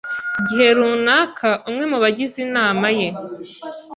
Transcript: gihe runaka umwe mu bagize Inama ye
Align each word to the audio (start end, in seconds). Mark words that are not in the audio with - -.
gihe 0.47 0.67
runaka 0.77 1.49
umwe 1.69 1.83
mu 1.91 1.97
bagize 2.03 2.35
Inama 2.45 2.87
ye 2.99 3.07